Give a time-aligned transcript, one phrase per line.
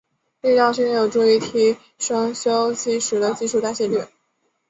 [0.41, 4.03] 力量训练有助于提升休息时的基础代谢率。